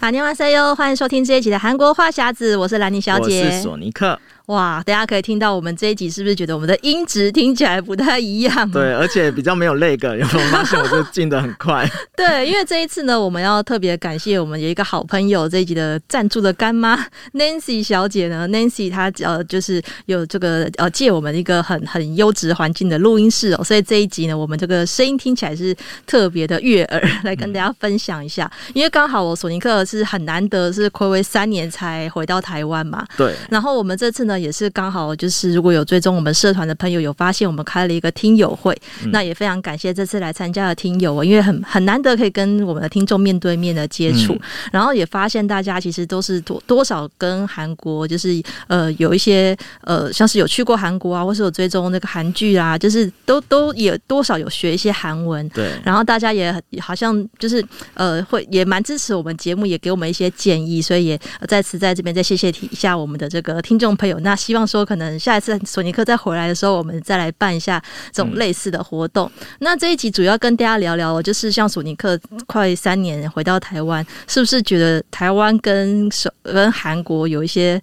[0.00, 4.16] 哈尼瓦塞哟，欢迎收听这一集的韩国话匣子，我是兰妮小姐，我是索尼克。
[4.48, 8.70] 哇，大家可以听到我们这一集，是不是觉得我们的音质听起来不太一样？
[8.70, 11.86] 对，而且比较没有那个，有没有发现我就进的很快？
[12.16, 16.98] 对，因为这一次呢，我们要特别感谢我们有一个好朋友，这一集的赞助的干妈
[17.34, 25.76] Nancy 小姐呢，Nancy 她呃就是有这个呃借我们一个很很优质环境的录音室哦，所以这一集呢，我们这个声音听起来是
[26.06, 28.50] 特别的悦耳，来跟大家分享一下。
[28.68, 33.34] 嗯、因为刚好我索尼克是很难得是暌违三年才回到台湾嘛，对。
[33.50, 34.37] 然后我们这次呢。
[34.38, 44.40] 也是刚好，就是如果有追踪我们社团的朋友，有发现我们开了一个听友会，嗯、那也非常感谢这次来参加的听友，因为很很难得可以跟我们的听众面对面的接触，嗯、
[44.72, 64.18] 然后也发现大家其实都是多多少跟韩国就是呃有一些呃像是有去过韩国啊，或是有追踪那个韩剧啊，就是都都也多少有学一些韩文，对，然后大家也好像就是呃会也蛮支持我们节目，也给我们一些建议，所以也再次在这边再谢谢提一下我们的这个听众朋友。
[64.28, 69.26] 那希望说，可能下一次索尼克再回来的时候，我们再来办一下这种类似的活动。
[69.40, 77.80] 嗯、那这一集主要跟大家聊聊，就是像索尼克快三年回到台湾，是不是觉得台湾跟首跟韩国有一些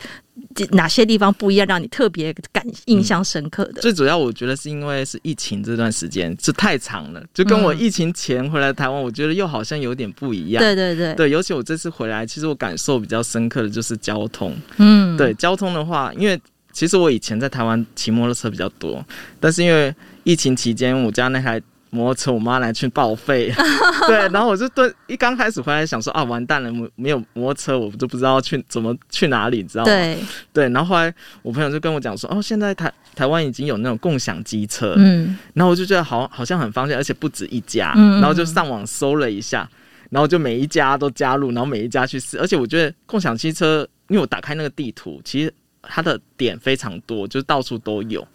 [0.72, 3.80] 哪些地方不一样，让你特别感印象深刻的？
[3.80, 10.62] 嗯、最主要，我觉得是因为是疫情这段时间是太长了，就跟我疫情前回来台湾，我觉得又好像有点不一样。
[10.62, 14.56] 对对对，对，尤其我这次回来，其实我感受比较深刻的就是交通。
[14.78, 16.40] 嗯，对，交通的话，因为。
[16.74, 19.02] 其实我以前在台湾骑摩托车比较多，
[19.40, 19.96] 但是因为
[20.26, 21.58] 疫情期间，我家那台
[21.96, 23.50] 摩托车我妈来去报废，
[24.08, 29.90] 对，然后我就对一刚开始回来想说啊，完蛋了，没没有摩托车，我都不知道去怎么去哪里，知道吗？
[29.90, 30.18] 对
[30.52, 39.68] 对，然后后来我朋友就跟我讲说，哦，现在台台湾已经有那种共享机车，嗯，然后我就觉得好好像很方便，而且不止一家，嗯嗯，然后就上网搜了一下，
[40.10, 45.54] 然后就每一家都加入，然后每一家去试，而且我觉得共享机车，因为我打开那个地图，其实。
[45.88, 48.28] 它的点非常多，就是到处都有。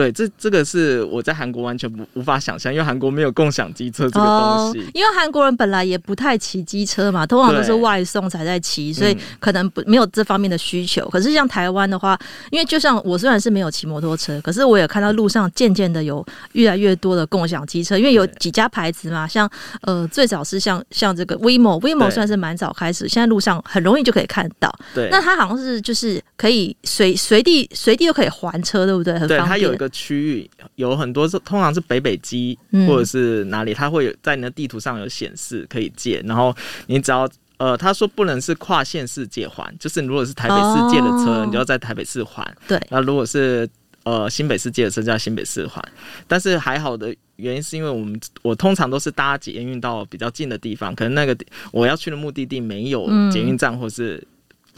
[0.00, 4.80] 对，这这个是我在韩国完全不无法想象，因为韩国没有共享机车这个东西。
[4.80, 11.02] 哦、因为韩国人本来也不太骑机车嘛，通常都是外送才在骑，所以可能不没有这方面的需求。
[11.02, 12.18] 嗯、可是像台湾的话，
[12.50, 19.50] 因为就像我虽然是没有骑摩托车，可是我也看到路上渐渐的有越来越多的共享机车，因为有几家牌子嘛，像
[19.82, 24.74] 呃最早是像像这个 WeMo，WeMo 算是蛮早开始，现在路上很容易就可以看到。
[24.94, 29.18] 对，那它好像是就是可以随随地随地都可以还车，对不对？
[29.18, 29.80] 很方便。
[29.80, 36.54] 个区域有很多是通常是北北基或者是哪里，它会有在你的地图上有显示可以借，然后
[36.86, 37.28] 你只要
[37.58, 42.56] 呃，他说不能是跨县市借还，就是如果是台北市借的车，你就要在台北市还。
[42.66, 43.68] 对，那如果是
[44.04, 45.82] 呃新北市借的车，就要新北市还。
[46.26, 51.36] 但是还好的原因是因为我们我通常都是搭捷运到比较近的地方，可能那个
[51.70, 54.26] 我要去的目的地没有捷运站或是。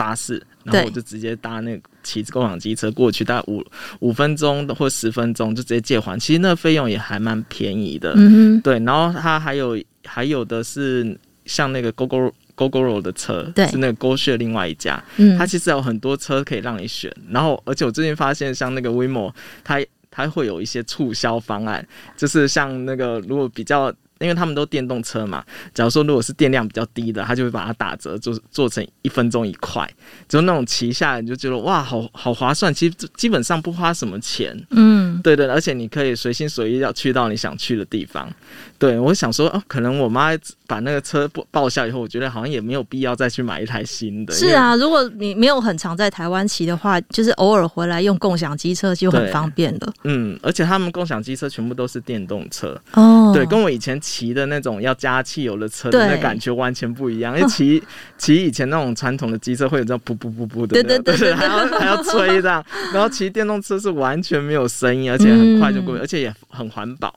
[0.03, 3.65] 巴士，然后我就直接搭那个骑共享机车过去，大概五
[4.01, 6.19] 五分钟或十分钟就直接借还。
[6.19, 8.81] 其实那个费用也还蛮便宜的，嗯，对。
[8.81, 17.15] 然后它还有还有的是像那个 GoGo Go, GoGoRo 的车，是那个 GoShare 另外一家，嗯，它其实有很多车可以让你选。
[17.31, 19.33] 然后，而且我最近发现，像那个 WeMo，
[19.63, 19.81] 它
[20.11, 21.87] 它会有一些促销方案，
[22.17, 23.95] 就是像那个如果比较。
[24.23, 25.45] 因为他们都电动车嘛，
[25.75, 29.89] 假如说如果是电量比较低的，他就会把它打折，做做成一分钟一块，
[30.29, 32.73] 就那种骑下来你就觉得哇，好好划算。
[32.73, 38.31] 其实基本上不花什么钱，嗯，对对，而且你可以随心所欲要去到你想去的地方。
[38.79, 40.31] 对，我想说哦，可能我妈
[40.67, 44.35] 把那个车报销以后，我觉得好像也没有必要再去买一台新的。
[44.35, 49.93] 是啊，如果你没有很常在台湾骑的话，就是偶尔回来用共享机车就很方便的。
[50.05, 53.99] 嗯，而且他们共享机车全部都是电动车哦，对，跟我以前。
[54.03, 57.83] 骑的那种要加汽油的车的那感觉完全不一样，因为骑
[58.19, 62.63] 骑以前那种传统的机车会有这样噗噗噗噗的， 对对 对，对，还要还要吹这样，
[62.93, 67.15] 然后骑电动车是完全没有声音，而且很快就过，而且也很环保，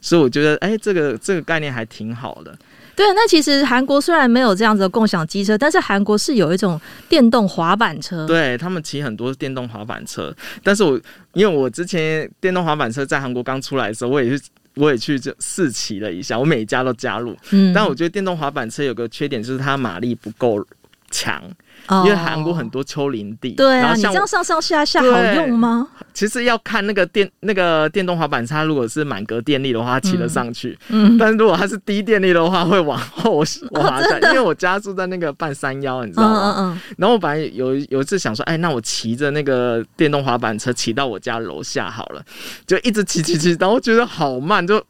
[0.00, 2.56] 所以我觉得哎，这个这个概念还挺好的。
[2.94, 10.98] 对，那其实韩国虽然没有这样子的共享机车，但是韩国是有一种电动滑板车，对他们骑很多电动滑板车，但是我
[11.34, 14.40] 因为我之前电动滑板车在韩国刚出来的时候，我也是。
[14.76, 17.36] 我也去就试骑了一下，我每一家都加入。
[17.50, 20.64] 嗯，但我觉得电动滑板车有个缺点，就是它马力不够
[21.10, 21.42] 强。
[21.88, 25.86] 哦、因为韩国很多丘陵地，对啊，你这样上上下下好用吗？
[26.12, 30.76] 其实要看那个电那个电动滑板车，如果是满格电力的话，骑得上去。
[30.88, 34.16] 嗯，但是如果它是低电力的话，会往后滑下。
[34.16, 36.54] 哦、 因为我家住在那个半山腰，你知道吗？
[36.56, 42.22] 嗯嗯，嗯然后我本来有有一次想说，哎，那我骑着那个电动滑板车骑到我家楼下好了，
[42.66, 44.82] 就一直骑骑骑，然后觉得好慢，就。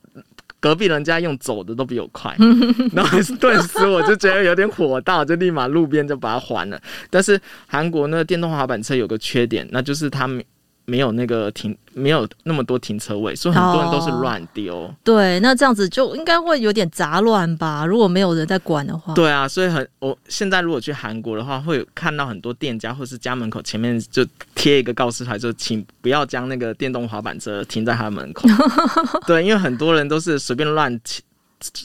[0.66, 2.34] 隔壁人家用走的都比我快，
[2.92, 6.80] 然后顿时我就觉得有点火大，就立马路边就把它还了。
[7.08, 10.42] 但是韩国那个电动滑板车有个缺点，那就是他们。
[10.87, 14.75] 没有那个停，没有那么多停车位，所以很多人都是乱丢。
[14.75, 14.94] 哦。
[15.05, 17.85] 对，那这样子就应该会有点杂乱吧？
[17.85, 19.12] 如果没有人在管的话。
[19.15, 24.25] 对啊，所以很我现在如果去韩国的话，会看到很多店家或是家门口前面就
[24.55, 28.49] 贴一个告示牌，就请不要将那个电动滑板车停在他门口。
[29.27, 31.23] 对，因为很多人都是随便乱骑。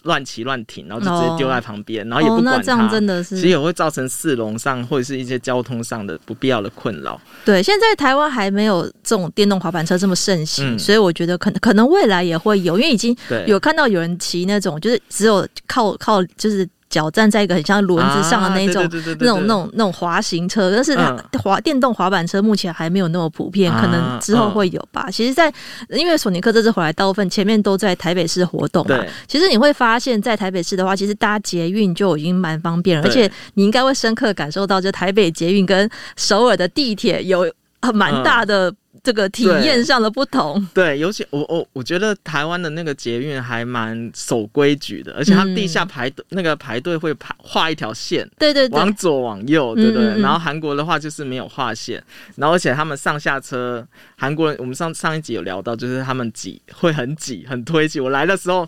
[0.03, 2.85] 乱骑乱停，然后就直接丢在旁边，哦、然后也不管它。
[2.85, 7.19] 哦、真的是，其实也会造成市容上或者是一些交通上的不必要的困扰。
[7.45, 13.15] 对，现在台湾还没有这种电动滑板车这么盛行，嗯、所以我觉得可能可能未来也会有，因为已经
[13.47, 16.67] 有看到有人骑那种，就是只有靠靠就是。
[16.91, 18.87] 脚站在一个很像轮子上的那种、
[19.19, 25.09] 那种、那种、那种滑行车，但是它滑电动滑板车目前还没有那么普遍，可能之后会有吧。
[25.09, 25.51] 其实，在
[25.89, 28.99] 因为索尼克这次回来，大部分前面都在台北市活动嘛。
[29.25, 37.49] 其实你会发现在台北市的话，其实搭捷运就已经蛮方便了，而且你应该会深刻感受到，就台北捷运跟首尔的地铁有
[37.93, 38.73] 蛮大的。
[39.03, 50.03] 这个体验上的不同，对，尤其我我我觉得台湾的那个捷运还蛮守规矩的，而且它地下排、嗯、那个排队会排画一条线，对对对，往左往右，对不对？
[50.03, 52.03] 嗯嗯嗯，然后韩国的话就是没有画线，
[52.35, 53.85] 然后而且他们上下车，
[54.17, 58.67] 韩国人我们上上一集有聊到，就是他们挤会很挤很推挤，我来的时候。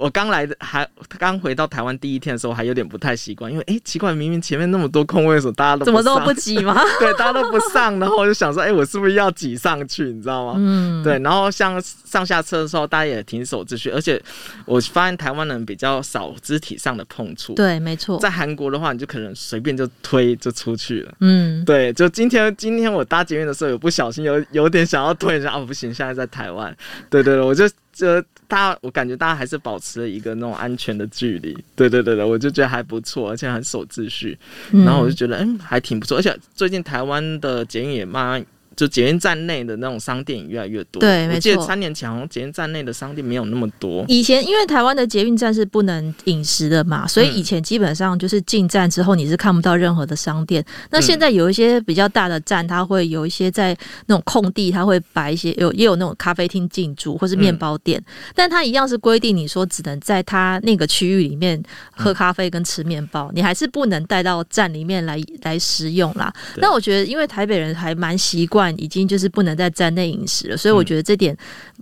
[0.00, 0.88] 我刚来的还
[1.18, 5.84] 刚回到台湾第一天的时候，还有点不太习惯，因为哎、欸，奇怪，明明前面那么多空位，的时候大家都？
[5.84, 6.82] 怎么都不挤吗？
[6.98, 10.04] 对，大家都不上，然后我就想说，哎、欸，我是不是要挤上去？
[10.04, 10.54] 你知道吗？
[10.56, 11.18] 嗯，对。
[11.18, 14.18] 然后像上下车的时候，大家也挺守秩序，而且
[14.64, 17.52] 我发现台湾人比较少肢体上的碰触。
[17.52, 18.18] 对，没错。
[18.20, 21.12] 在韩国的话，你就可能随便就推就出去了。
[21.20, 21.92] 嗯，对。
[21.92, 26.74] 就今天今天我搭捷运的时候，有不小心有有点想要推一下，哦，不行，现在在台湾。
[27.10, 27.68] 对对对，我就。
[28.00, 31.52] 就大家，我感觉大家还是保持了一个那种安全的距离。
[31.76, 34.38] 对对对对，我就觉得还不错，而且很守秩序。
[34.72, 36.16] 然后我就觉得，嗯，还挺不错。
[36.16, 38.46] 而且最近台湾的检疫也慢慢。
[38.76, 41.00] 就捷运站内的那种商店也越来越多。
[41.00, 41.36] 对，没错。
[41.36, 44.04] 我记得三年前好像捷运站内的商店没有那么多。
[44.08, 50.62] 以前因为台湾的捷运站是不能饮食的嘛，所以以前基本上就是进站之后你是看不到任何的商店。
[50.62, 53.76] 嗯、那现在有一些比较大的站，它会有一些在
[54.06, 66.32] 那种空地，它会摆一些有也有那种咖啡厅进驻或是面包店，嗯、但它一样是规定你说只能在它那个区域里面喝咖啡跟吃面包，嗯、你还是不能带到站里面来来食用啦。
[66.56, 68.59] 那我觉得，因为台北人还蛮习惯。
[68.78, 71.36] 已经就是不能在站内饮食了，所以我觉得这点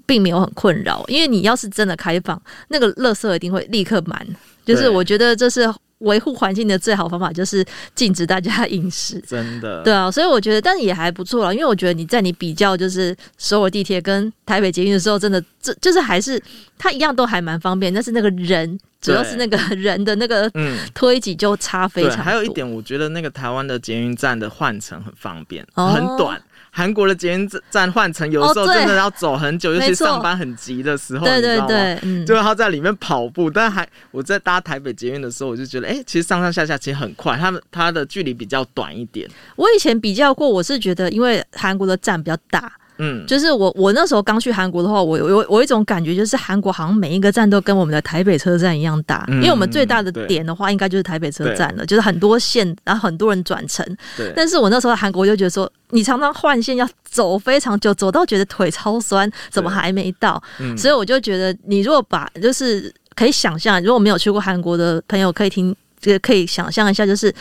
[0.06, 1.02] 并没有很困扰。
[1.08, 4.25] 因为你要是真的开放，那个垃圾一定会立刻满。
[4.64, 5.66] 就是我觉得这是
[6.00, 7.64] 维护环境的最好方法，就是
[7.94, 9.19] 禁止大家 饮食。
[9.26, 11.54] 真的，对啊，所以我觉得，但是也还不错了。
[11.54, 16.40] 因为我觉得你在你比较就是首尔地铁跟台北捷运的时候，真的这就是还是
[16.76, 20.52] 它一样都还蛮方便，但是那个人主要是那个 人的那个
[20.94, 22.22] 推挤就差非常多。
[22.22, 26.38] 还有一点，我觉得那个台湾的捷运站的换乘很方便，很短。
[26.78, 31.99] 韩国的捷运站换乘有时候真的要走很久，哦、尤其上班很急的时候，对对对？
[32.02, 33.50] 嗯、就是他在里面跑步。
[33.50, 39.28] 但还我在搭台北捷运的时候，我就觉得，哎、欸，其实上上下下其实很快，他们他的距离比较短一点。
[39.56, 42.73] 我以前比较过，我是觉得因为韩国的站比较大。
[42.99, 53.85] 嗯，就是我我那时候刚去韩国的话，我有我，我有一种感觉，就是韩国好像每一个站都跟我们的台北车站一样大，嗯、因为我们最大的点的话，应该就是台北车站了，就是很多线，然后很多人转乘。
[54.17, 54.33] 对。
[54.37, 60.43] 但是我那时候在韩国就觉得说，你常常换线要走非常久，走到觉得腿超酸，怎么还没到？
[60.61, 65.75] 嗯、所以我就觉得，你如果把就是可以想象，如果没有去过韩国的朋友可以听。
[66.00, 67.35] 这个可以想象一下，就是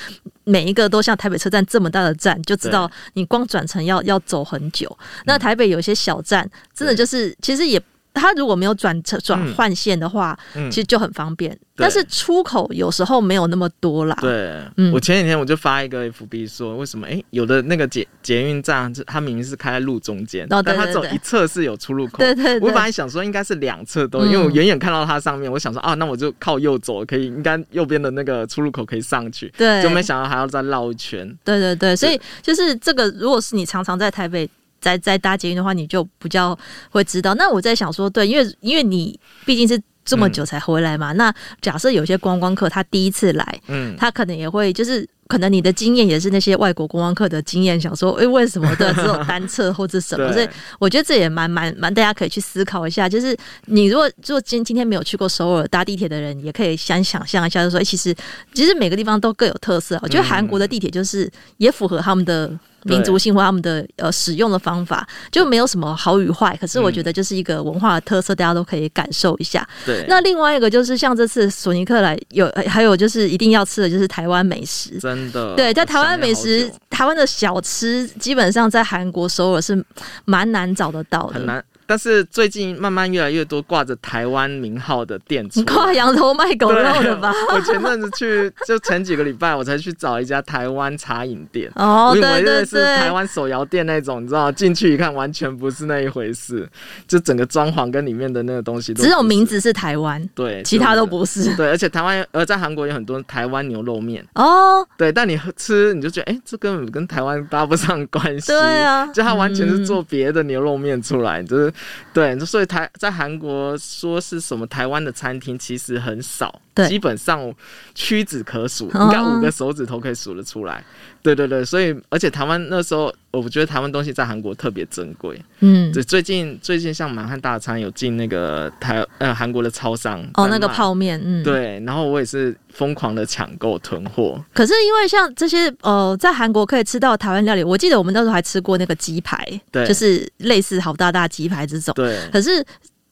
[0.44, 4.98] 每一个都像台北车站这么大的站，就知道你光转乘要要走很久。
[5.26, 7.82] 那台北有些小站，真的就是其实也。
[8.18, 10.38] 他如果没有转车转换线的话，
[10.70, 11.58] 其实就很方便。
[11.76, 14.18] 对但是出口有时候没有那么多啦。
[14.20, 17.06] 对，嗯、我前几天我就发一个 FB 说，为什么？
[17.06, 22.18] 哎、欸，有的那个捷捷运站，它明明是开在路中间，哦、但它走一侧是有出入口。
[22.18, 22.60] 对对。
[22.62, 29.54] 我本来想说应该是两侧都，因为我远远看到它上面，我想说啊，那我就靠右走，可以应该右边的那个出入口可以上去。
[29.56, 29.84] 对。
[29.84, 31.28] 就没想到还要再绕一圈。
[31.44, 34.50] 对对对，所以就是这个，如果是你常常在台北。
[34.80, 36.58] 在在搭捷运的话，你就比较
[36.90, 37.34] 会知道。
[37.36, 41.14] 那我在想说，对，因为因为你毕竟是这么久才回来嘛。
[41.14, 50.32] 嗯、那假设有些观光客他第一次来，嗯，他可能也会就是可能你的经验也是那些外国观光客的经验，想说，哎、欸，为什么的这种单侧或者什么？
[50.34, 50.48] 所以
[50.80, 53.08] 我觉得这也蛮蛮蛮，大家可以去思考一下。
[53.08, 58.16] 就是你如果如果今今天没有去过首尔搭地铁的人，也可以先想象一下，就说，哎、欸，其实
[58.54, 60.00] 其实每个地方都各有特色。
[60.02, 62.58] 我觉得韩国的地铁就是也符合他们的。
[62.84, 69.68] 民族性或他们的呃使用的方法就没有什么好与坏，可是我觉得就是一个文化的特色，大家都可以感受一下。
[69.86, 75.56] 对，那另外一个就是像这次索尼克来有，还有就是一定要吃的就是台湾美食，真的。
[75.56, 79.84] 对，在台湾美食，台湾的小吃基本上在韩国首尔是
[80.26, 81.64] 蛮难找得到的，很难。
[81.88, 87.34] 但是最近慢慢越来越多挂着台湾名号的店，挂羊头卖狗肉的吧？
[87.54, 91.72] 我前阵子去，就前几个礼拜我才去找一家台湾茶饮店。
[91.76, 96.68] 哦，对为是台湾手摇店那种，你知道，进去一看完全不是那一回事，
[97.08, 101.56] 就整个装潢跟里面的那个东西都，只有名字是台湾，对，其他都不是。
[101.56, 104.26] 对，而且台湾，呃在韩国有很多台湾牛肉面。
[104.36, 108.48] 哦，对，但你吃你就觉得，哎、欸，这根本跟台湾搭不上关系。
[108.48, 111.72] 对啊，就它完全是做别的牛肉面出来，就是
[112.14, 117.54] 对，所以台在韩国说是什么台湾的餐厅其实很少，基本上
[117.94, 120.84] 屈指可数，应该五个手指头可以数得出来。
[121.22, 125.40] 对对对，所以而且台湾那时候，我觉得台湾东西在韩国特别珍贵。
[125.60, 134.44] 嗯，对，最近最近像满汉大餐有进那个台呃韩国的超商哦，那个泡面，嗯，对，然后我也是疯狂的抢购囤货。
[134.54, 142.64] 可是因为像这些呃，在韩国可以吃到台湾料理，我记得我们那时候还吃过那个鸡排，对，就是类似好大大鸡排这种，对，可是。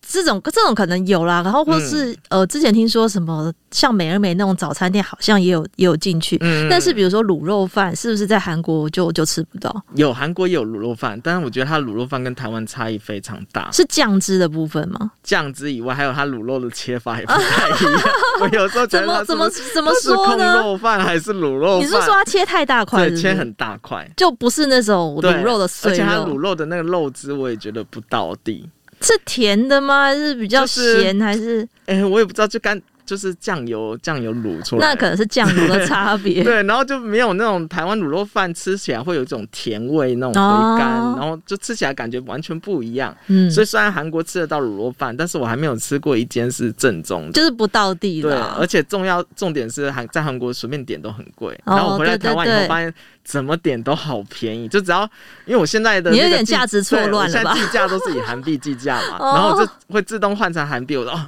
[0.08, 6.38] 这种这种可能有啦，然后或是、嗯、呃，之前听说什么像美而美那种早餐店，好像也有也有进去。
[6.42, 9.84] 嗯，但是比如说卤肉饭，是不是在韩国就就吃不到？
[9.96, 13.70] 有韩国也有卤肉饭，但是我觉得它卤肉饭跟台湾差异非常大。
[13.72, 15.12] 是酱汁的部分吗？
[15.24, 18.02] 酱汁以外，还有它卤肉的切法也不太一样。
[18.42, 20.62] 我有时候觉得它怎么怎么怎么说呢？
[20.62, 21.80] 肉饭还是卤肉？
[21.80, 23.10] 你是说它切太大块？
[23.10, 25.96] 对，切很大块，就不是那种卤肉的碎肉。
[25.96, 28.70] 而且它卤肉的那个肉汁，我也觉得不到地。
[29.06, 30.06] 是甜的吗？
[30.06, 31.20] 还是比较咸？
[31.20, 31.62] 还是？
[31.86, 36.42] 哎、欸，我也不知道，就干就是酱油酱油卤出来，那可能是酱油的差别。
[36.44, 43.16] 对，然后就没有那种台湾卤肉饭吃起来会有一种甜味，那种回甘，哦，然后就吃起来感觉完全不一样。
[43.28, 48.30] 嗯，所以虽然韩国吃得到卤肉饭，但是我还没有吃过一间是正宗的，就是不到地的。
[48.30, 52.94] 对，而且重要重点是韩在韩国随便点都很贵，然后我回来台湾以后发现。
[53.26, 55.02] 怎么点都好便宜，就只要
[55.48, 57.56] 因为我现在的你有点价值错乱了吧？
[57.56, 60.96] 现在计价都是以韩币计价嘛， 然后就会自动换成韩币。
[60.96, 61.20] 我说哦。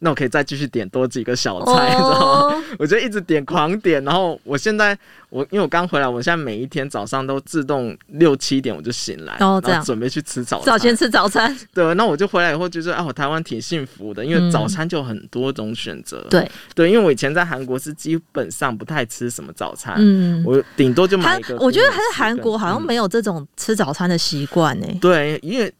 [0.00, 2.64] 那我可以再继续点多几个小菜，你知道吗？
[2.78, 4.02] 我就一直点，狂点。
[4.02, 10.66] 然后我现在，我因为我刚回来，我现在每一天早上都自动六七点我就醒来，然后准备去吃早餐。
[10.66, 11.54] 早先吃早餐。
[11.74, 16.26] 对，那我就回来以后就觉得，啊，我台湾挺幸福的，因为早餐就很多种选择。
[16.30, 21.56] 对对，因为我以前在韩国是基本上不太吃什么早餐，嗯，我顶多就买一个。
[21.58, 24.86] 我觉得还是韩国好像没有这种吃早餐的习惯呢。
[25.00, 25.70] 对，因为。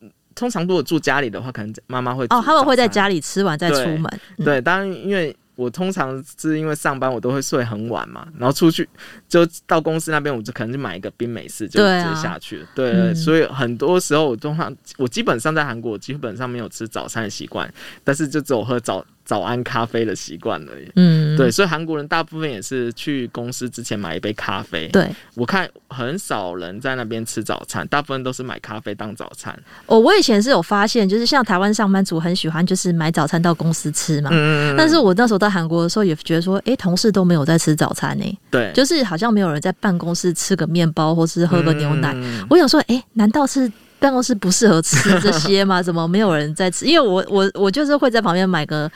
[0.41, 4.05] 通常如果住家里的话，可能妈妈会哦，他们会在家里吃完再出门。
[4.39, 5.37] 对，对，当然因为。
[5.57, 8.89] 我通常是因为上班，我都会睡很晚嘛，然后出去
[9.29, 12.67] 就到公司那边，我就可能就买一个冰美式就直接下去了。
[12.75, 17.71] 对，啊、对，所以很多时候我通常我基本上在韩国，我基本上没有吃早餐的习惯，
[18.03, 20.91] 但是就只有喝早早安咖啡的习惯而已。
[20.97, 24.89] 嗯，对，所以韩国人大部分也是去公司之前买一杯咖啡。
[24.89, 29.57] 对，我看很少人在那边吃早餐，大部分都是买咖啡当早餐。
[29.87, 34.31] 哦，我以前是有发现，就是像台湾上班族很喜欢就是买早餐到公司吃嘛。
[34.33, 38.39] 嗯，但是我那时候到韩国的时候也觉得说，哎、欸，同事都没有在吃早餐呢、欸。
[38.51, 42.13] 对，就是好像没有人在办公室吃个面包或是喝个牛奶。
[42.17, 45.81] 嗯、我想说，哎、欸，难道是办公室不适合吃这些吗？
[45.83, 46.87] 怎么没有人在吃？
[46.87, 48.91] 因为我我我就是会在旁边买个。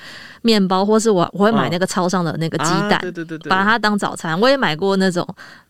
[0.44, 4.38] 面包，或是我我会买那个超商的那个鸡蛋，对对对对，把它当早餐。
[4.38, 5.26] 我也买过那种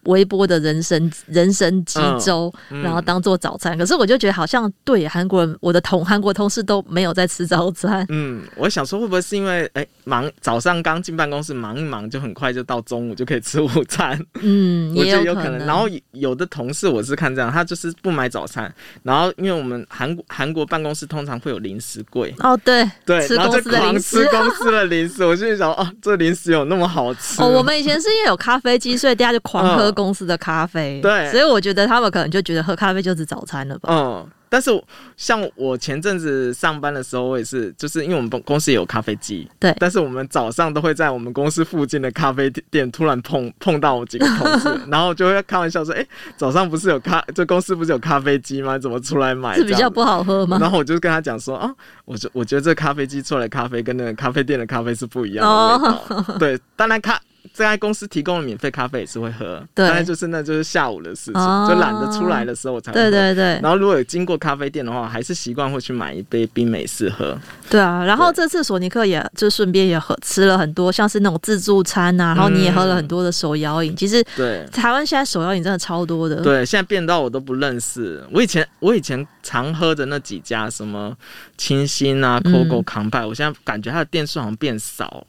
[0.07, 3.79] 微波的人参人参鸡粥，嗯、然后当做早餐。
[3.79, 8.05] 可是我就觉得好像对韩国人，我的同韩国同事都没有在吃早餐。
[8.09, 14.21] 嗯，我想说会不会是因为哎、欸、忙早上刚进办公室忙一忙，就很快就到中午就可以吃午餐。
[14.43, 15.65] 嗯， 我觉得有可能。
[15.65, 22.35] 然后有的同事我是看这样，他就是不买早餐，然后因为我们韩国韩国办公室通常会有零食柜。
[22.41, 24.64] 哦，对对，然后就狂吃公司。
[24.65, 27.47] 吃了零食，我心里想啊，这零食有那么好吃哦？
[27.47, 31.01] 我们以前是因为有咖啡机，所以大家就狂喝公司的咖啡。
[31.01, 33.89] 嗯、对，所以我觉得他们可能就觉得喝咖啡就是早餐了吧。
[33.93, 34.27] 嗯。
[34.55, 34.71] 但是
[35.17, 39.75] 像我前阵子上班的时候，我也是，就是因为我们公司也有咖啡机，对。
[39.81, 48.79] 但是我们早上都会在我们公司附近的咖啡店突然碰 碰到我几个同事， 然后就会开玩笑说：“哎、欸，早上不是有咖，这公司不是有咖啡机吗？
[48.79, 50.57] 怎么出来买？”是比较不好喝吗？
[50.61, 51.69] 然后我就跟他讲说：“啊，
[52.05, 57.21] 我觉我觉得这咖啡机出来的咖啡跟那个咖啡店的咖啡是不一样的味道。”对，当然咖。
[57.53, 63.11] 在公司提供的免费咖啡也是会喝，对，但就是那就是下午的事情，哦、就懒得出来的时候我才会喝。
[63.11, 63.61] 对对对。
[63.63, 67.39] 然后如果有经过咖啡店的话，还是习惯会去买一杯冰美式喝。
[67.69, 73.93] 对啊，然后这次索尼克也就顺便也喝吃了很多，像是那种自助餐啊，然后你也喝了很多的手摇饮。
[73.93, 76.37] 嗯、其实对台湾现在手摇饮真的超多的。
[76.43, 78.25] 对，现在变到我都不认识。
[78.33, 81.15] 我以前我以前常喝的那几家什么
[81.57, 85.25] 清新啊、COCO、康派，我现在感觉它的店数好像变少。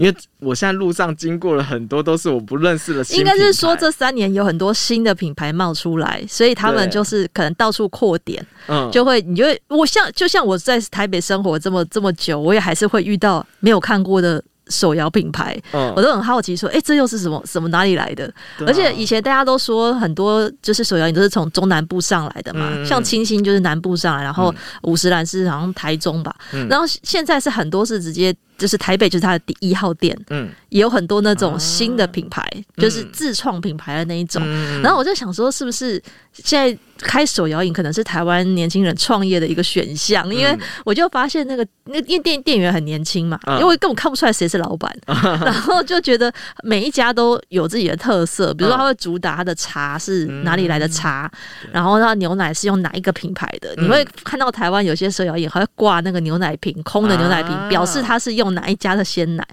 [0.00, 14.42] 因为我现在路上经过了很多都是我不认识的新，应该是说这三年有很多新的品牌冒出来，所以他们就是可能到处扩点，嗯，就会你就会我像就像我在台北生活这么这么久，我也还是会遇到没有看过的。
[14.68, 17.42] 手摇品牌，嗯、我都很好奇，说，哎、欸，这又是什么？
[17.44, 18.24] 什么哪里来的？
[18.58, 36.00] 啊、而且以前大家都说很多就是手摇饮都是从中南部上来的嘛，嗯、像清新就是南部上来，然后五十岚是好像台中吧，嗯、然后现在是很多是直接就是台北就是它的第一号店，嗯，也有很多那种新的品牌，啊、就是自创品牌的那一种，嗯、然后我就想说，是不是
[36.34, 36.78] 现在？
[37.02, 44.94] 开手摇饮可能是台湾年轻人创业的一个选项，因为我就发现那个那因为店店员很年轻嘛，因为根本看不出来谁是老板，
[45.40, 46.30] 然后就觉得
[46.62, 51.26] 每一家都有自己的特色，比如说他会主打他的茶是哪里来的茶，
[51.72, 59.44] 然后他牛奶是用哪一个品牌的，你会看到台湾有些手摇饮还会挂那个牛奶瓶，空的牛奶瓶，表示他是用哪一家的鲜奶，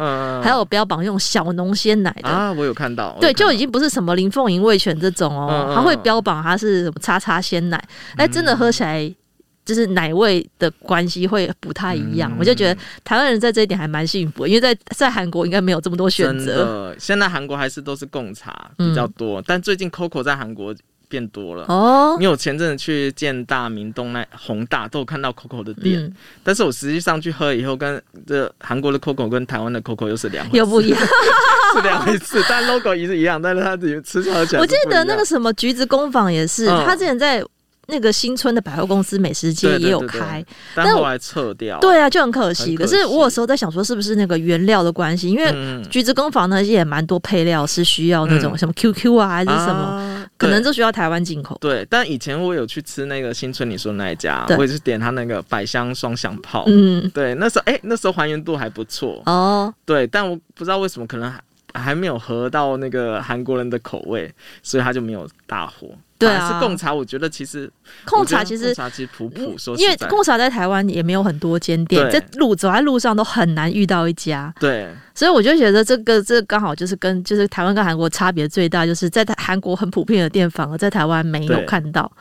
[0.43, 7.37] 还有标榜用小农鲜奶的啊，我有看到，对，就已经不是什么林凤营味全这种哦，他会标榜它是什么叉叉。
[7.47, 7.81] 鲜奶，
[8.17, 9.09] 哎，真的喝起来
[9.63, 12.31] 就是奶味的关系会不太一样。
[12.33, 16.93] 嗯、我就觉得台湾人在这一点还蛮幸福，因为在在韩国应该没有这么多选择。
[16.99, 20.75] 现在韩国还是都是贡茶比较多，嗯、但最近 COCO 在韩国
[21.07, 22.15] 变多了哦。
[22.19, 30.99] 因为我前阵子去建大、明洞、那宏大都有看到 COCO 的店，嗯、但是我实际上去喝以后，跟这韩国的 COCO 跟台湾的 COCO 又是两回事，又不一样，
[31.75, 32.43] 是两回事。
[32.49, 37.43] 但 logo 也是一样，但是它自己吃起来，我记得那个什么橘子工坊也是，他、嗯、之前在。
[37.89, 40.43] 那个新村的百货公司美食街也有开，
[40.75, 41.79] 但后来撤掉。
[41.79, 42.75] 对啊，就很可惜。
[42.75, 45.29] 可，可是我有时候在想，说是不是那个原料的关系？
[45.29, 50.06] 因为橘子工坊呢也蛮多配料是需要那种什么 QQ 啊，还是什么，啊、
[50.37, 51.57] 可能就需要台湾进口。
[51.59, 56.63] 对，但以前我有去吃那个新村你说的那一家，我也是点他那个百香双响炮。
[56.67, 59.73] 嗯，对，那时候哎、欸，那时候还原度还不错哦。
[59.85, 61.31] 对，但我不知道为什么，可能
[61.77, 65.89] 还还没有合到那个韩国人的口味，所以他就没有大火。
[66.19, 67.71] 对啊，是贡茶，我觉得其实
[68.05, 74.51] 贡茶其实茶其实普普，说因为贡茶在台湾也没有很多间店，在路走在路上都很难遇到一家。
[74.59, 82.11] 对，所以我就觉得这个这刚好就是跟就是台湾跟韩国差别最大，就是在韩国很普遍的店，反而在台湾没有看到。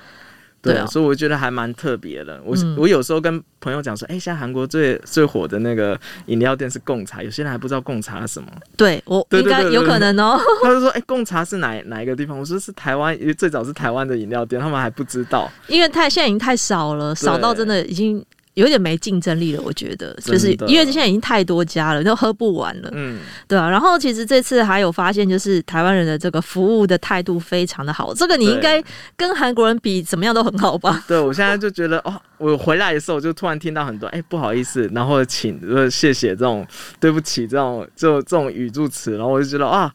[0.66, 2.40] 对，所以我觉得还蛮特别的。
[2.44, 8.48] 我我有时候跟朋友讲说，哎，现在韩国最最火的那个饮料店是贡茶，有些人还不知道贡茶是什么。
[8.76, 10.38] 对，我应该有可能哦。
[10.62, 12.38] 他就说，哎，贡茶是哪哪一个地方？
[12.38, 18.24] 我说是台湾，因为最早是台湾的饮料店，他们还不知道，因为太现在已经太少了，少到真的已经。
[18.56, 23.68] 有点没竞争力了，我觉得，就是因为现在已经太多家了，都喝不完了，嗯，对啊。
[23.68, 28.82] 然后其实这次还有发现，就是台湾人的这个服务的态度非常的好，这个你应该
[29.14, 31.04] 跟韩国人比怎么样都很好吧？
[31.06, 36.66] 对，我现在就觉得哦，我回来的时候我就突然听到很多哎、欸、不好意思，然后请谢谢这种
[36.98, 39.92] 对不起这种就这种语助词，然后我就觉得啊，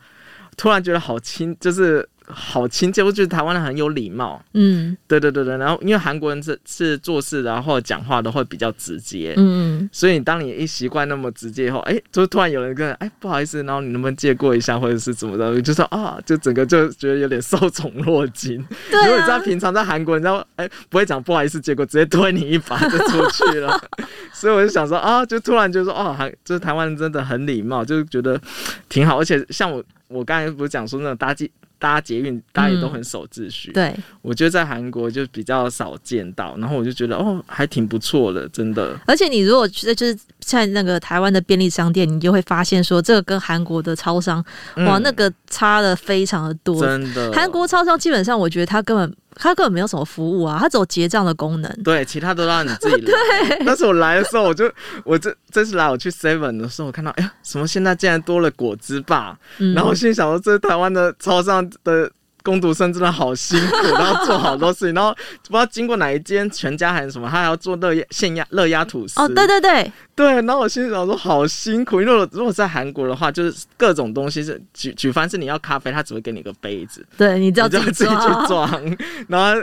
[0.56, 2.08] 突然觉得好亲，就是。
[2.32, 4.42] 好亲切，我觉得台湾人很有礼貌。
[4.54, 5.58] 嗯，对对对对。
[5.58, 9.34] 然后因为韩国人是是做事，然后讲话都会比较直接。
[9.38, 18.64] 嗯，所以当你一习惯那么直接以后，哎，就突然有人跟哎不好意思，然后你能不能借过一下，或者是怎么的，就说啊，就整个就觉得有点受宠若惊。
[18.90, 23.80] 对、啊，如果你知道平常在韩国，你知道哎不会讲不好意思，结果直接推你一把就出去了。
[24.34, 28.40] 所以我就想说啊，就突然就说哦，韩就是台湾人真的很礼貌，就觉得
[28.90, 29.20] 挺好。
[29.20, 31.52] 而且像我我刚才不是讲说那种搭机。
[31.82, 33.72] 搭捷运，大家也都很守秩序。
[33.72, 38.96] 嗯、对，我觉得在韩国就比较少见到，然后我就觉得哦，还挺不错的，真的。
[39.08, 46.80] 而且你如果觉得就是在那个台湾的便利商店，你就会发现说，这个跟韩国的超商，嗯、哇，那个差的非常的多。
[46.80, 49.12] 真的，韩国超商基本上，我觉得它根本。
[49.36, 51.72] 他根本没有什么服务啊，他只有结账的功能。
[51.84, 53.12] 对，其他都让你自己来。
[53.58, 53.66] 对。
[53.66, 54.72] 但是我来的时候，我就
[55.04, 59.38] 我这这次来我去 Seven 的时候，我看到哎呀，什么现在竟然多了果汁吧？
[59.60, 62.12] 嗯、然后我心里想说，这是台湾的超商的。
[62.44, 69.22] 工读生真的好辛苦，然后做好多事情，然后不知道经过哪一间全家还是什么，他还要做热压现压热压吐司。
[69.22, 79.62] 哦，对对对对，然后我心里想说好辛苦，因为如果在韩国的话，就是各种东西是举举凡是你要咖啡，他只会给你个杯子，对，你就要自己去装，然后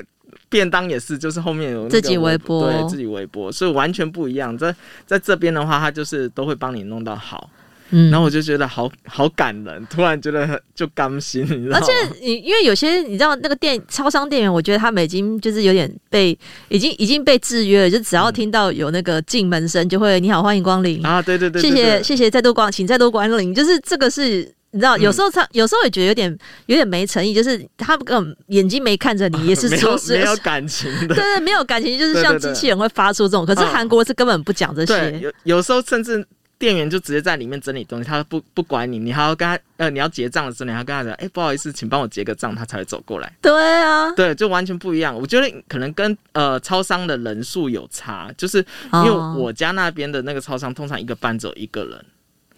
[0.49, 4.57] 便当也是，就是后面有自己微波，对，自己微波，所以完全不一样。
[4.57, 7.51] 在在这边的话，他就是都会帮你弄到好。
[7.91, 11.81] 嗯，然后我就觉得好好感人，突然觉得就甘心，你知道吗？
[11.81, 21.05] 而且你因为有些你知道那个店超商店员，我觉得他们已经就是有点被已经已经被制约了，就只要听到有那个进门声，就会你好，欢迎光临。
[21.05, 24.55] 啊，对对对，对，谢谢谢谢再度光，请再度光临，就是这个是。
[24.71, 33.47] 你知道，有时候他、嗯、有时候也觉得有点有点没诚意，就是他们根本眼睛没看着你， 也是说是没有感情的，对对，没有感情，就是像机器人会发出这种。
[33.47, 36.23] 可是韩国是根本不讲这些，对，有有时候甚至
[36.59, 43.33] 店员就直接在里面整理东西，他不不管你，你还要跟他呃，你要结账的时候，你还要跟他讲，哎、欸，不好意思，请帮我结个账，他才会走过来。
[43.41, 45.17] 对啊，对，就完全不一样。
[45.17, 48.59] 我觉得可能跟呃超商的人数有差，就是
[48.93, 52.05] 因为我家那边的那个超商，通常一个班只有一个人。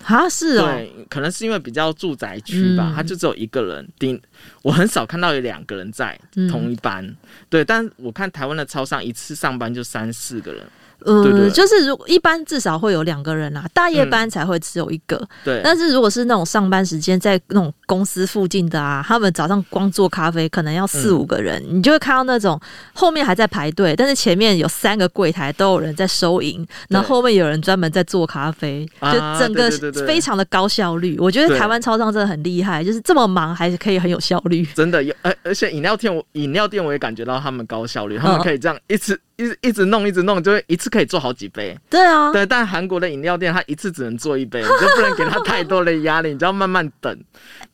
[0.06, 4.18] 啊，是哦，对，可能是因为比较住宅区吧，他、嗯、就只有一个人顶，
[4.62, 6.18] 我很少看到有两个人在
[6.50, 7.16] 同一班，嗯、
[7.50, 10.66] 对，但我看台湾的超商一次上班就三四个人。
[11.04, 15.16] 呃，对对对，就是如一般至少会有两个人啦，大夜班才会只有一个。
[15.16, 22.60] 嗯、对，但是如果是那种上班时间在那种公司附近的啊，他们早上光做咖啡可能要四五个人，嗯、你就会看到那种
[22.92, 29.70] 后面还在排队，但是前面有三个柜台都有人在收银，然后后面有人专门在做咖啡，就整个
[30.06, 31.16] 非常的高效率。
[31.18, 34.64] 我觉得台湾超商真的很厉害，就是这么忙还是可以很有效率。
[34.74, 39.18] 真的有，而而且饮料店，我饮料店我也感觉到他们高效率，他们可以这样一直。
[39.40, 41.74] 一直一直弄，一直弄，就会一次可以做好几杯。
[41.88, 47.18] 对啊，对，但韩国的饮料店，他一次只能做一杯，你就不能给他太多的压力，你就要慢慢等。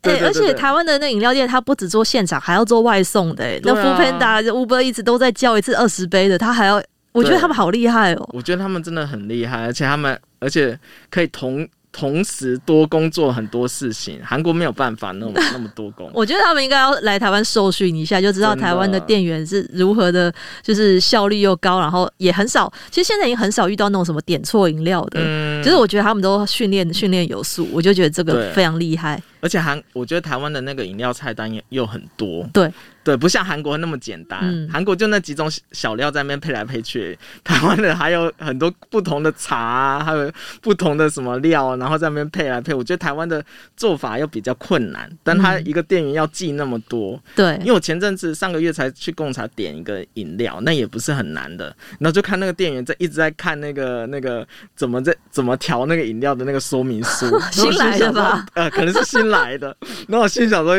[0.00, 3.44] 对，而且台湾的那饮料店，他不只做现场，还要做外送的。
[3.64, 8.29] 那 Foodpanda、Uber 一直都在叫一次二十杯的，他还要，我觉得他们好厉害哦。
[8.33, 10.79] 我觉得他们真的很厉害，而且他们，而且
[11.11, 11.68] 可以同。
[11.98, 16.11] 同时多工作很多事情，韩国没有办法那么 那么多工。
[16.12, 20.32] 我觉得他们应该要来台湾受训一下，就知道台湾的店员是如何的，
[20.62, 22.70] 就是效率又高，然后也很少。
[22.90, 29.20] 其实现在已经很少遇到那种什么点错饮料的，嗯，就是我觉得他们都训练训练有素，我就觉得这个非常厉害。
[29.40, 32.70] 而且韩，我觉得台湾的那个饮料菜单又又很多，对。
[33.06, 34.40] 对，不像韩国那么简单。
[34.68, 40.28] 韩、嗯、国就那几种小料在那边配来配去，台湾的还有很多不同的茶、啊，还有
[40.60, 42.74] 不同的什么料，然后在那边配来配。
[42.74, 43.40] 我觉得台湾的
[43.76, 47.16] 做法又比较困难，但他一个店员要记那么多。
[47.36, 51.66] 对、嗯，因为我前阵子上个月才去贡茶点一个饮料，那也不是很难的。
[52.00, 57.24] 然后就看那个店员在一直在看那个那个怎么在怎么调那个饮料的那个说明书。
[57.52, 58.44] 新来的吧？
[58.54, 59.76] 呃，可能是新来的。
[60.08, 60.74] 然后我心想说，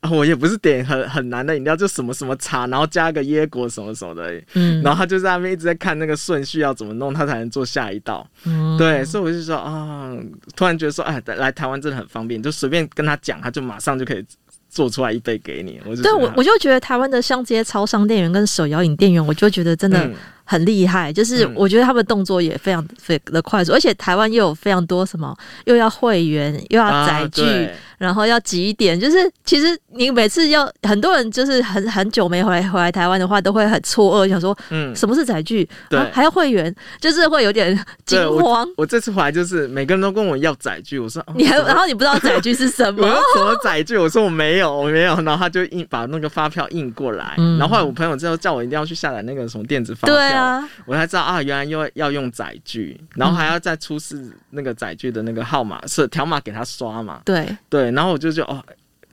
[0.00, 1.67] 啊、我也不是点很很难的饮料。
[1.76, 10.18] 就什么什么茶，然后加个椰果什么什么的，嗯，然后他就在那边一直在看那个顺序要怎么弄，他才能做下一道，嗯，对，所以我就说啊、哦，
[10.56, 14.24] 突然觉得说，哎，来台湾真的很方便，就随便跟他讲，他就马上就可以
[14.68, 15.80] 做出来一杯给你。
[15.84, 20.10] 我就对我我就觉得台湾的像这些超商店员跟手摇饮店员，我就觉得真的
[20.50, 27.42] 很厉害，就是我觉得他们动作也非常非的快速，而且台湾又有非常多什么，又要会员，又要载具。
[27.42, 35.68] 啊然后要几点，就是其实你每次要很多人就是很很久没回来回来台湾的话，都会很错愕，想说，嗯，什么是载具？
[35.90, 38.74] 对、啊，还要会员，就是会有点惊慌我。
[38.76, 43.04] 我这次回来就是每个人都跟我要载具，我说你还然后你不知道载具是什么？
[43.04, 43.98] 我什么载具？
[43.98, 45.16] 我说我没有，我没有。
[45.22, 57.20] 然后他就印把那个发票印过来，嗯、然后后来我朋友之后叫我一定要去下载那个什么电子发票，对啊，我才知道啊，原来要要用载具，然后还要再出示那个载具的那个号码是条码给他刷嘛？
[57.24, 58.64] 对对，然后我就就哦。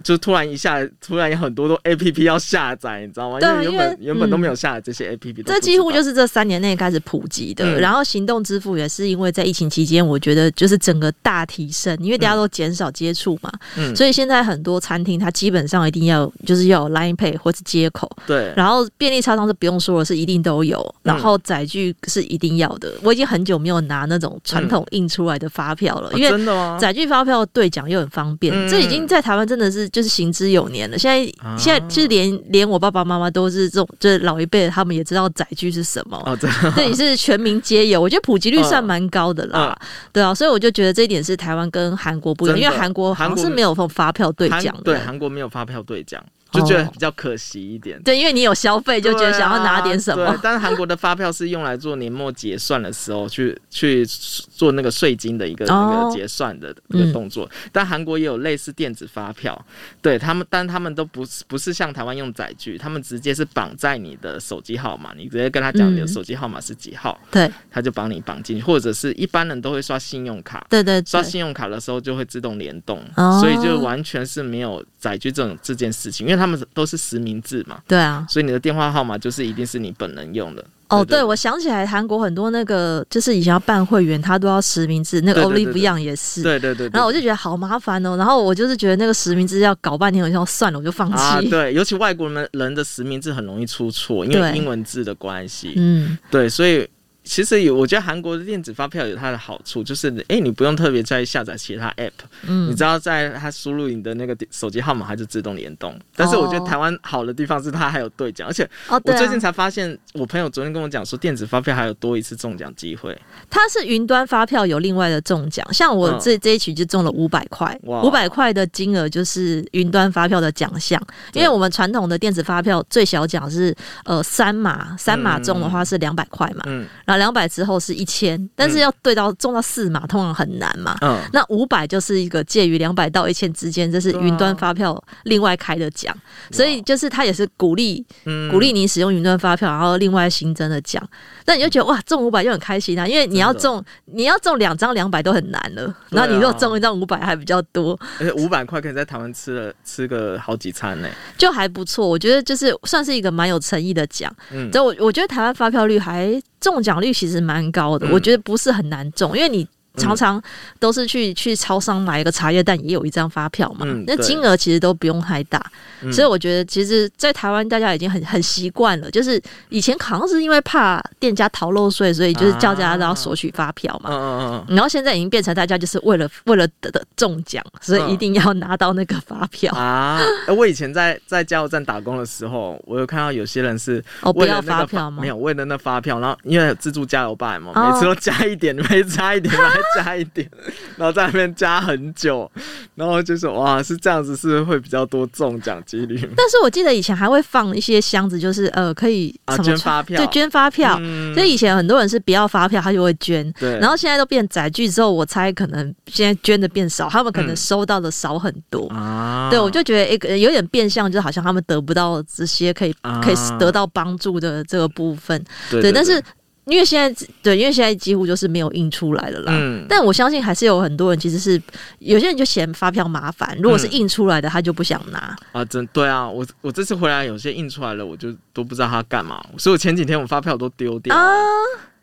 [0.06, 3.39] 就突然一下，突然有很多都 A P P 要下载，你知道吗？
[3.63, 5.41] 因为原本原本都没有下载这些 A P P。
[5.41, 7.65] 这几乎就是这三年内开始普及的。
[7.65, 18.08] 嗯、然后行动支付也是因为在疫情期间，我觉得就是整个大提升，因为大家都减少接触嘛，嗯、所以现在很多餐厅它基本上一定要就是要有 Line Pay 或是接口。
[18.28, 18.54] 对。
[18.56, 20.96] 然后便利超商是不用说了，是一定都有。
[21.02, 22.94] 然后载具是一定要的。
[23.02, 28.54] 我已经很久没有拿那种传统印出来的发票了，嗯、因为载具发票兑奖又很方便。
[28.54, 29.89] 嗯、这已经在台湾真的是。
[29.96, 30.98] 就是行之有年了。
[30.98, 36.22] 现在、啊、现在就是连连我爸爸妈妈都是这种，就是老一辈的，他们也知道载具是什么。
[36.26, 36.38] 哦，
[36.76, 38.02] 这也是全民皆有。
[38.02, 39.60] 我觉得普及率算蛮高的啦。
[39.60, 39.80] 啊
[40.12, 44.82] 对啊，所以我就觉得这一点是台湾跟韩国不一样，因为韩国好像是没有发票兑奖的。
[44.84, 46.22] 对，韩国没有发票兑奖。
[46.56, 50.26] 就觉得比较可惜一点，对，因为你有消费，就觉得想要拿点什么。
[50.26, 57.50] 对，但是韩国的发票是用来做年末结算的时候去去做那个税金的一个那个结算的一个动作。
[57.72, 59.60] 但韩国也有类似电子发票，
[60.02, 73.04] 对他们，但他们都不是不是像台湾用载具，他们直接是绑在你的手机号码，你直接跟他讲你的手机号码是几号，对，他就帮你绑进去，或者是一般人都会刷信用卡，对对，刷信用卡的时候就会自动联动，
[73.41, 76.45] 所以就完全是没有载具这种这件事情，因为他。
[76.46, 86.44] 他们都是实名制嘛，对啊，所以你的电话号码就是一定是你本人用的，哦，对，我想起来，韩国很多那个就是以前要办会员，他都要实名制，那个 Olive Young 也是。
[86.44, 86.88] 对对对。
[86.94, 91.18] 然后我就觉得好麻烦哦，然后我就是觉得那个实名制要搞半天，我就算了，我就放弃。
[91.18, 95.74] 啊，对，尤其外国人人的实名制很容易出错，因为英文字的关系。
[95.76, 96.88] 嗯，对，所以。
[97.26, 102.12] 其实有，我觉得韩国的电子发票有它的好处，就是哎、欸，你不用特别再下载其他 app，
[102.48, 106.00] 嗯，你知道在它输入你的那个手机号码，它就自动联动。
[106.16, 113.20] 但是我觉得台湾好的地方是它还有兑奖，而且我最近才发现，我朋友昨天跟我讲说，电子发票还有多一次中奖机会。
[113.50, 121.02] 它是云端发票有另外的中奖，像我这这一期就中了五百块，五百块的金额就是云端发票的奖项，
[121.34, 126.86] 因为我们传统的电子发票最小奖是呃三码，三码中的话是两百块嘛，嗯，
[127.17, 130.97] 两百之后是一千，但是要对到中到四码，通常很难嘛。
[131.01, 136.15] 嗯，那五百就是一个介于两百到一千之间，这是云端发票另外开的奖，
[136.51, 138.06] 所以就是他也是鼓励，
[138.51, 141.01] 鼓励你使用云端发票，然后另外新增的奖。
[141.45, 152.08] 那你就觉得哇，中五百就很开心啊，因为你要中你要中两张两百都很难了， 然后你如果中一张五百还比较多，而且五百块可以在台湾吃了吃个好几餐呢，就还不错。
[152.08, 154.34] 我觉得就是算是一个蛮有诚意的奖。
[154.51, 159.68] 嗯，所以我我觉得台湾发票率还中奖率其实蛮高的，我觉得不是很难中，因为你。
[159.98, 160.42] 常常
[160.80, 163.86] 都是去去超商买一个茶叶蛋，也有一张发票嘛。
[163.88, 165.64] 嗯、那金额其实都不用太大，
[166.02, 169.10] 嗯、所以我觉得其实，在台湾大家已经很很习惯了。
[169.12, 174.14] 就是以前好像是因为怕店家逃漏税，所以就是叫大家都要索取发票嘛。
[174.14, 180.22] 啊、然后现在已经变成大家就是为了为了得得中奖，所以一定要拿到那个发票啊。
[180.56, 185.22] 我以前在在加油站打工的时候，我有看到有些人是哦不要发票吗？
[185.22, 189.54] 没有为了那发票，然后因为自助加油吧嘛，哦、每次都加一点，每次加一点。
[189.95, 190.50] 加一点，
[190.98, 192.50] 然后在那边加很久，
[192.95, 196.17] 然后就说哇，是这样子，是会比较多中奖几率。
[196.36, 200.98] 但是我记得以前还会放一些箱子，就是呃，可以啊、捐发票，对，捐发票。
[201.02, 203.52] 嗯、所以以前很多人是不要发票，他就会捐。
[203.54, 203.78] 对。
[203.80, 208.88] 然后现在都变载具之后，我猜可能现在捐的变少，他们可能收到的少很多。
[208.89, 209.50] 啊、嗯。
[209.50, 215.43] 对，我就觉得一个有点变相，就好像他们得不到这些可以、啊、可以得到帮助的这个部分。
[215.69, 216.21] 对，对，但是。
[216.65, 219.54] 因为现在对，因为现在几乎就是没有印出来的啦。
[219.56, 221.62] 嗯，但我相信还是有很多人其实是
[221.99, 225.36] 有些人就嫌发票麻烦，如果是印出来的，他就不想拿。
[225.51, 226.28] 啊，真对啊！
[226.28, 231.15] 我我这次回来有些印出来了，我就都不知道他干嘛，所以我前几天我发票都丢掉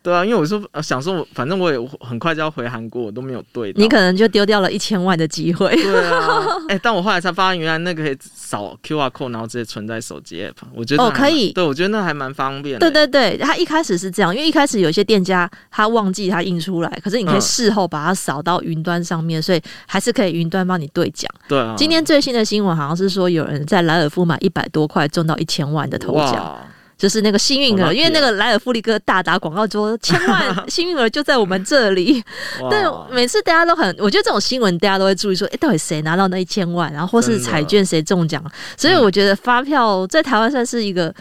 [0.02, 3.72] 对啊，因为我说想说，反正我也很快就要回韩国，我都没有对。
[3.76, 5.70] 你可能就丢掉了一千万的机会。
[5.74, 10.66] 对啊， 哎、欸，但我后来才发现，原来那个可以扫 QR code，然后直接存在手机 app。
[10.74, 11.52] 我觉得哦，可以。
[11.52, 12.90] 对，我觉得那还蛮方便的。
[12.90, 21.30] 对对对，他一开始是这样，因为一开始有些店家他忘记他印出来，可是你可以事后把它扫到云端上面，所以还是可以云端帮你兑奖。
[21.48, 21.74] 对啊。
[21.76, 26.58] 今天最新的新闻好像是说，有人在莱尔夫买一百多块中到一千万的头奖。
[27.02, 32.22] 就是那个幸运儿，因为那个莱尔富利哥大打广告说，千万 幸运儿就在我们这里。
[32.70, 32.78] 对，
[33.10, 38.40] 每次大家都很，我觉得这种新闻大家都会注意说，哎，到底谁拿到那一千万，然后或是彩券谁中奖。
[38.76, 41.12] 所以我觉得发票在台湾算是一个。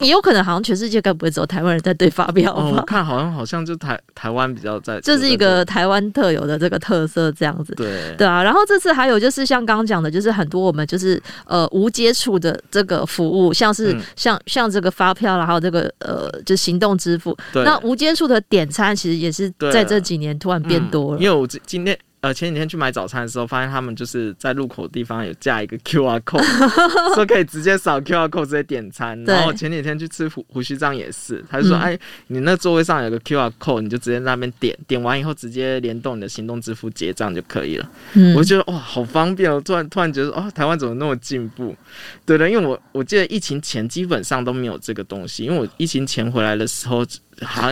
[0.00, 2.62] 也有可能，好像全世界该不会只有台湾人在对发票吧？
[2.62, 7.74] 哦，我看好像好像就台台湾比较在，这是一个台湾特有的这个特色，这样子。
[7.74, 17.36] 对对啊，然后这次还有就是像刚刚讲的，就是很多我们就是呃无接触的这个服务，像是、嗯、像像这个发票，然后这个呃就行动支付。
[17.52, 21.18] 对那无接触的点餐，其实也是在这几年突然变多了。
[21.18, 21.98] 嗯、因为我今今天。
[22.26, 26.42] 呃，前几天去买早餐的时候，发现他们就是在路口的地方有架一个 QR code，
[27.14, 29.22] 说可以直接扫 QR code 直接点餐。
[29.22, 37.88] 然后前几天去吃胡胡须章也是，他就说：“嗯、哎，你那座位上有个 QR code，你就直接在那边点，点完以后直接联动你的行动支付结账就可以了。
[38.14, 39.60] 嗯”我就觉得哇，好方便哦！
[39.64, 41.76] 突然突然觉得哦，台湾怎么那么进步？
[42.24, 47.06] 对的，因为我我记得疫情前基本上都没有这个东西，因为我疫情前回来的时候。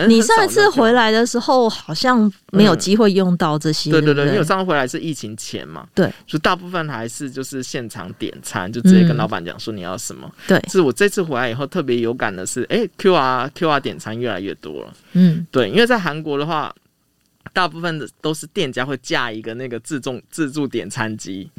[0.07, 10.31] 你上一次回来的时候好像没有机会用到这些，对对对，因为我上次回来是疫情前嘛，对，就大部分还是就是现场点餐，就直接跟老板讲说你要什么。
[10.47, 14.93] 对，是我这次回来以后特别有感的是，哎，QR QR 点餐越来越多了。
[15.13, 16.73] 嗯，对，因为在韩国的话，
[17.51, 21.49] 大部分的都是店家会架一个那个自助自助点餐机，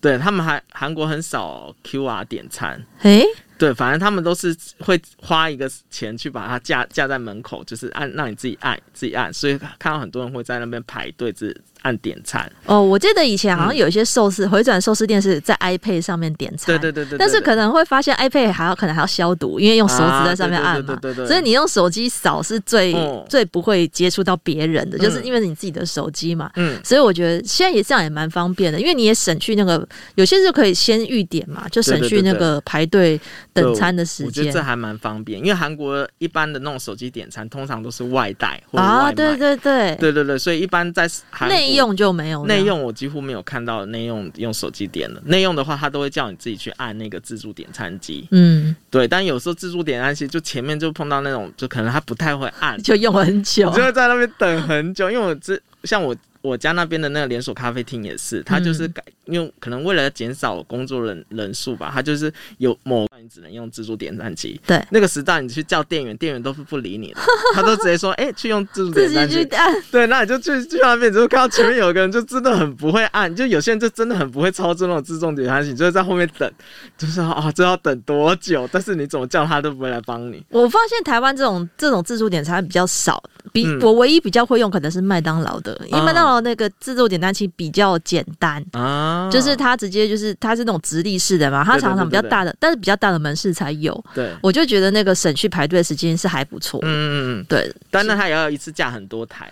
[0.00, 2.82] 对他们还韩国很少 QR 点餐。
[3.02, 3.22] 诶。
[3.60, 12.50] 对，反正他们都是会花一个钱去把它架架在门口，就是按让你自己按自己按，所以看到很多人会在那边排队，是按点餐。
[12.64, 17.18] 哦，我记得以前好像有一些寿司、嗯、回转寿司店是在 iPad 上面点餐，对对对对，对。
[17.18, 26.50] 但是可能会发现 iPad 还要可能还要消毒，因为用手指在上面按嘛，对对对，所以你用手机扫是最、哦、最不会接触到别人的，就是因为你自己的手机嘛。
[26.56, 26.80] 嗯。
[26.82, 33.20] 所以我觉得现在也这样也蛮方便的，因为你也省去那个有些是可以先预点嘛，就省去那个排队。
[33.52, 34.26] 等餐的时间。
[34.26, 38.62] 我觉得这还蛮方便，因为韩国一般的那种手机点餐通常都是外带。
[38.72, 41.08] 啊，对对对，对对对，所以一般在
[41.48, 42.44] 内用就没有。
[42.46, 45.20] 内用我几乎没有看到内用用手机点的。
[45.26, 48.26] 内用的话，他都会叫你自己去按那个自助点餐机。
[48.30, 49.06] 嗯，对。
[49.06, 55.10] 但有时候自助点餐机就前面就碰到那种，就可能他不太会按，就用很久，就会在那边等很久。
[55.10, 56.14] 因为我这像我。
[56.42, 64.58] 我家那边的那个连锁咖啡厅也是，他就是改，因为可能为了减少工作人人数吧，他就是有某你只能用自助点餐机。
[64.66, 67.20] 对，那个时代你去叫店员，店员都是不理你的，
[67.54, 69.46] 他都直接说：“哎、欸，去用自助点餐机。”
[69.92, 76.50] 对，那你就去去那边，之后看到前面有个人就真的很不会按，就有些人就真的很不会操作那种自助点餐机，就会在后面等，
[76.96, 78.66] 就是啊，这要等多久？
[78.72, 80.42] 但是你怎么叫他都不会来帮你。
[80.48, 83.22] 我发现台湾这种这种自助点餐比较少，
[83.52, 86.29] 比、嗯、我唯一比较会用可能是麦当劳的，因为麦当劳。
[86.42, 94.04] 那个自助点单器比较简单啊，就是它直接就是它是那种直立式的嘛，它常常比较大的，但是比较大的门市才有。
[94.14, 96.78] 对，我就觉得那个省去排队时间是还不错。
[96.82, 99.50] 嗯嗯嗯，对，但那它也要一次架很多台。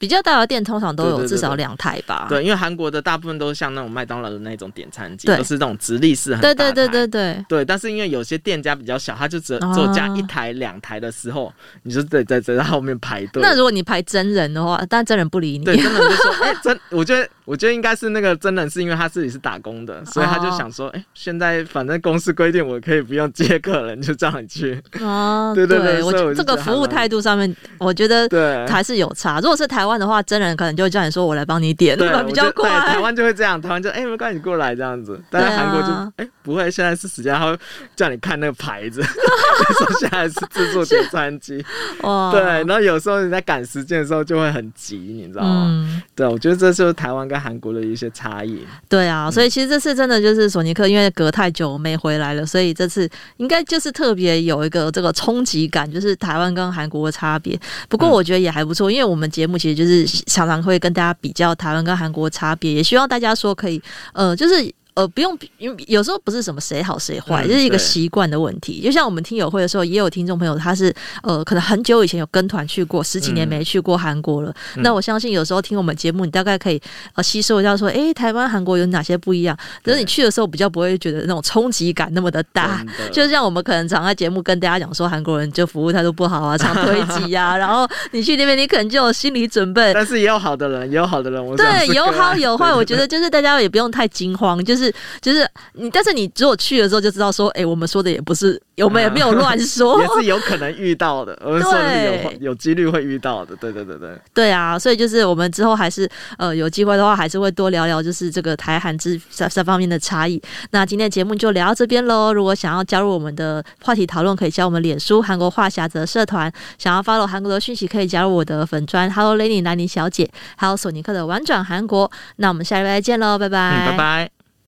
[0.00, 2.26] 比较大的店通常都有至少两台吧。
[2.26, 6.54] 对，因为韩国的大部分都是像那种麦当劳的那种点餐机，都是那种直立式很大台。
[6.54, 7.44] 对对对对对。
[7.46, 13.42] 对，但是因为有些店家比较小，他就只只有加一台、两台的时候，你就得在在后面排队。
[13.42, 15.64] 那如果你排真人的话，但真人不理你。
[15.66, 24.80] 对，真人就说： “哎、欸，真，我觉得。”我觉得应该是那个真人，是因为他自己是打工的，所以他就想说，哎、欸，现在反正公司规定我可以不用接客人，就这样去。
[25.00, 29.40] 哦， 对对对，我觉得这个服务态度上面，我觉得对还是有差。
[29.40, 32.08] 如果是台湾的话，真人可能就会叫你说我来帮你点，对？
[32.24, 32.68] 比较快。
[32.80, 35.20] 台湾就会这样，台湾就哎、欸、没关系，你过来这样子。
[35.30, 37.58] 但是韩国就哎、欸、不会，现在是时间，他会
[37.96, 41.64] 叫你看那个牌子， 说现在是自助点餐机。
[42.02, 42.40] 哇，对。
[42.42, 45.66] 然后有时候你在赶时间的时候就会很急，你知道吗？
[45.68, 48.64] 嗯、对，我觉得这就是台湾跟韩国的一些差异。
[48.88, 57.58] 对啊，所以其实这次真的就是索尼克，因为隔太久没回来了，所以这次应该就是特别有一个这个冲击感，就是台湾跟韩国的差别。
[57.88, 64.72] 不过我觉得也还不错，因为我们节目其实就是常常会跟大家比较台湾跟韩国差别，也希望大家说可以，呃，就是。
[64.94, 68.80] 呃，不用，因为有时候不是什么谁好谁坏，这、嗯、是一个习惯的问题。
[68.82, 74.52] 就像我们听友会的时候，也有听众朋友，他是呃，可能很久以前有跟团去过，十几年没去过韩国了。
[74.76, 76.80] 嗯、那我相信有时候听我们节目，你大概可以
[77.14, 79.56] 呃吸收一下，说，哎、欸，台湾、韩国有哪些不一样？
[79.84, 82.84] 可是你去的时候比较不会觉得那种冲击感那么的大。
[83.12, 89.94] 就像我们可能常在节目跟大家讲说，韩国人就服务态度不好啊，常推挤呀， 然后你去那边，你可能就有心理准备。
[89.94, 92.72] 但是也有好的人，也有好的人，我对，有好有坏。
[92.74, 94.79] 我觉得就是大家也不用太惊慌，就是。
[94.80, 110.40] 就是就是你，但是你如果去了之后就知道说，哎、欸，我们说的也不是，我们也没有乱说，啊，也是有可能遇到的，我们说的有有几率会遇到的，对对对对，对啊，所以就是我们之后还是呃有机会的话，还是会多聊聊，就是这个台韩之三三方面的差异。
[110.70, 112.32] 那今天的节目就聊到这边喽。
[112.32, 122.10] 如果想要加入我们的话题讨论，可以加我们脸书韩国话匣子社团；想要 follow 韩国的讯息，可以加入我的粉专 Hello Lenny 兰妮小姐，还有索尼克的玩转韩国。
[122.36, 124.39] 那我们下礼拜再见喽，拜拜，嗯，拜拜。